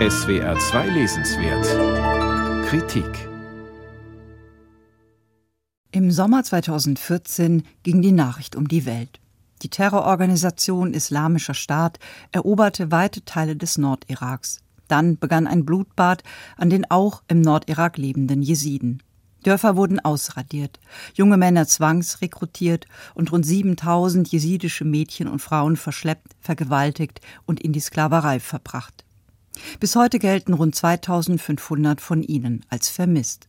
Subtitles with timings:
[0.00, 3.28] SWR 2 Lesenswert Kritik
[5.92, 9.20] Im Sommer 2014 ging die Nachricht um die Welt.
[9.62, 12.00] Die Terrororganisation Islamischer Staat
[12.32, 14.62] eroberte weite Teile des Nordiraks.
[14.88, 16.24] Dann begann ein Blutbad
[16.56, 19.00] an den auch im Nordirak lebenden Jesiden.
[19.44, 20.80] Dörfer wurden ausradiert,
[21.14, 27.80] junge Männer zwangsrekrutiert und rund 7000 jesidische Mädchen und Frauen verschleppt, vergewaltigt und in die
[27.80, 29.04] Sklaverei verbracht.
[29.80, 33.48] Bis heute gelten rund 2500 von ihnen als vermisst.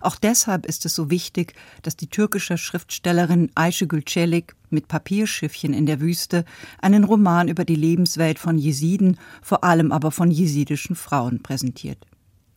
[0.00, 5.86] Auch deshalb ist es so wichtig, dass die türkische Schriftstellerin Ayşe Gülçelik mit Papierschiffchen in
[5.86, 6.44] der Wüste
[6.80, 12.06] einen Roman über die Lebenswelt von Jesiden, vor allem aber von jesidischen Frauen präsentiert.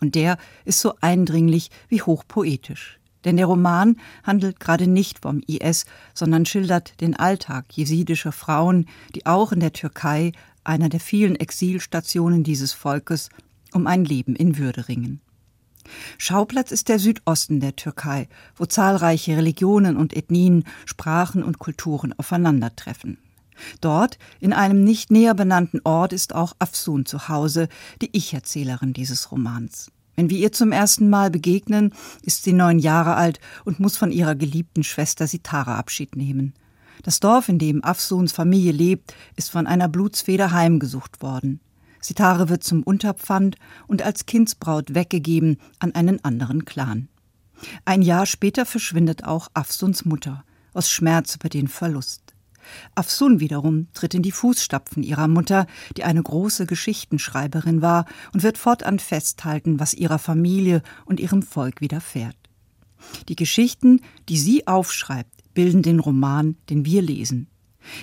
[0.00, 3.00] Und der ist so eindringlich wie hochpoetisch.
[3.24, 5.84] Denn der Roman handelt gerade nicht vom IS,
[6.14, 10.32] sondern schildert den Alltag jesidischer Frauen, die auch in der Türkei,
[10.64, 13.30] einer der vielen Exilstationen dieses Volkes,
[13.72, 15.20] um ein Leben in Würde ringen.
[16.18, 23.18] Schauplatz ist der Südosten der Türkei, wo zahlreiche Religionen und Ethnien, Sprachen und Kulturen aufeinandertreffen.
[23.80, 27.68] Dort, in einem nicht näher benannten Ort, ist auch Afsun zu Hause,
[28.00, 29.90] die Ich-Erzählerin dieses Romans.
[30.16, 34.12] Wenn wir ihr zum ersten Mal begegnen, ist sie neun Jahre alt und muss von
[34.12, 36.54] ihrer geliebten Schwester Sitara Abschied nehmen.
[37.02, 41.60] Das Dorf, in dem Afsuns Familie lebt, ist von einer Blutsfeder heimgesucht worden.
[42.00, 43.56] Sitare wird zum Unterpfand
[43.86, 47.08] und als Kindsbraut weggegeben an einen anderen Clan.
[47.84, 52.34] Ein Jahr später verschwindet auch Afsuns Mutter aus Schmerz über den Verlust.
[52.94, 58.58] Afsun wiederum tritt in die Fußstapfen ihrer Mutter, die eine große Geschichtenschreiberin war, und wird
[58.58, 62.36] fortan festhalten, was ihrer Familie und ihrem Volk widerfährt.
[63.28, 67.46] Die Geschichten, die sie aufschreibt, bilden den Roman, den wir lesen.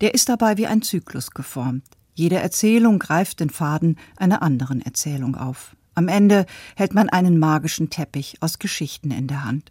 [0.00, 1.84] Der ist dabei wie ein Zyklus geformt.
[2.14, 5.76] Jede Erzählung greift den Faden einer anderen Erzählung auf.
[5.94, 9.70] Am Ende hält man einen magischen Teppich aus Geschichten in der Hand.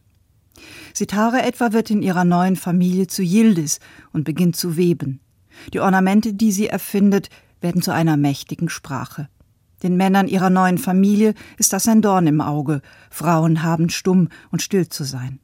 [0.93, 3.79] Sitare etwa wird in ihrer neuen Familie zu Yildiz
[4.13, 5.19] und beginnt zu weben.
[5.73, 7.31] Die Ornamente, die sie erfindet,
[7.61, 9.27] werden zu einer mächtigen Sprache.
[9.81, 12.83] Den Männern ihrer neuen Familie ist das ein Dorn im Auge.
[13.09, 15.39] Frauen haben stumm und still zu sein.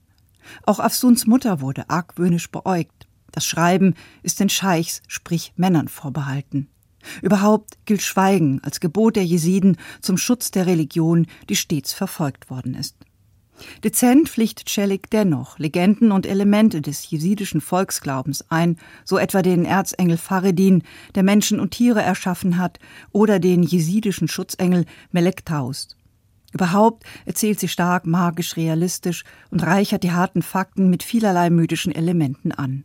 [0.66, 3.08] Auch Afsuns Mutter wurde argwöhnisch beäugt.
[3.32, 3.94] Das Schreiben
[4.24, 6.70] ist den Scheichs, sprich Männern, vorbehalten.
[7.22, 12.74] Überhaupt gilt Schweigen als Gebot der Jesiden zum Schutz der Religion, die stets verfolgt worden
[12.74, 12.96] ist.
[13.84, 20.18] Dezent pflichtet Schellig dennoch Legenden und Elemente des jesidischen Volksglaubens ein, so etwa den Erzengel
[20.18, 20.84] Faredin,
[21.16, 22.80] der Menschen und Tiere erschaffen hat,
[23.12, 25.97] oder den jesidischen Schutzengel Melektaus.
[26.54, 32.52] Überhaupt erzählt sie stark magisch realistisch und reichert die harten Fakten mit vielerlei mythischen Elementen
[32.52, 32.84] an.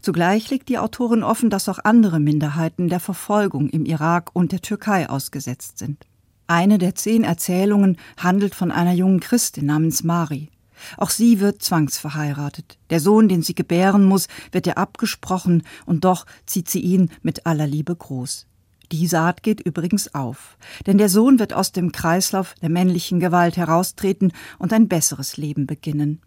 [0.00, 4.62] Zugleich legt die Autorin offen, dass auch andere Minderheiten der Verfolgung im Irak und der
[4.62, 6.06] Türkei ausgesetzt sind.
[6.46, 10.50] Eine der zehn Erzählungen handelt von einer jungen Christin namens Mari.
[10.96, 12.78] Auch sie wird zwangsverheiratet.
[12.90, 17.46] Der Sohn, den sie gebären muss, wird ihr abgesprochen, und doch zieht sie ihn mit
[17.46, 18.46] aller Liebe groß.
[18.90, 20.56] Die Saat geht übrigens auf,
[20.86, 25.66] denn der Sohn wird aus dem Kreislauf der männlichen Gewalt heraustreten und ein besseres Leben
[25.66, 26.22] beginnen.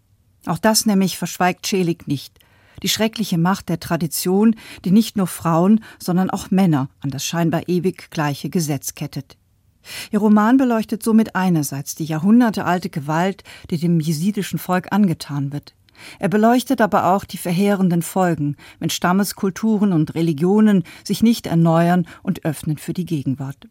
[0.46, 2.38] Auch das nämlich verschweigt Schelik nicht
[2.82, 7.68] die schreckliche Macht der Tradition, die nicht nur Frauen, sondern auch Männer an das scheinbar
[7.68, 9.36] ewig gleiche Gesetz kettet.
[10.10, 15.74] Ihr Roman beleuchtet somit einerseits die jahrhundertealte Gewalt, die dem jesidischen Volk angetan wird.
[16.18, 22.44] Er beleuchtet aber auch die verheerenden Folgen, wenn Stammeskulturen und Religionen sich nicht erneuern und
[22.44, 23.68] öffnen für die Gegenwart.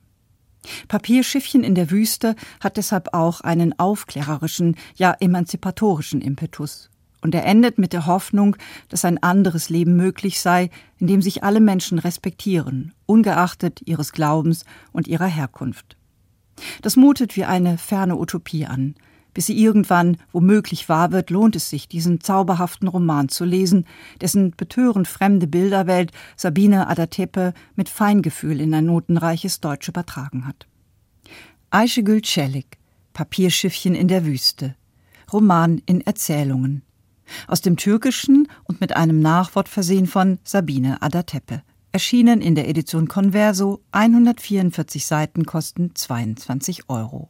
[0.87, 7.77] Papierschiffchen in der Wüste hat deshalb auch einen aufklärerischen, ja emanzipatorischen Impetus und er endet
[7.77, 8.55] mit der Hoffnung,
[8.89, 14.65] dass ein anderes Leben möglich sei, in dem sich alle Menschen respektieren, ungeachtet ihres Glaubens
[14.91, 15.97] und ihrer Herkunft.
[16.81, 18.95] Das mutet wie eine ferne Utopie an.
[19.33, 23.85] Bis sie irgendwann womöglich wahr wird, lohnt es sich, diesen zauberhaften Roman zu lesen,
[24.19, 30.67] dessen betörend fremde Bilderwelt Sabine Adatepe mit Feingefühl in ein notenreiches Deutsch übertragen hat.
[31.69, 32.77] Ayşegül Çelik,
[33.13, 34.75] Papierschiffchen in der Wüste,
[35.31, 36.81] Roman in Erzählungen,
[37.47, 41.63] aus dem Türkischen und mit einem Nachwort versehen von Sabine Adatepe.
[41.93, 47.19] Erschienen in der Edition Converso, 144 Seiten kosten 22 Euro.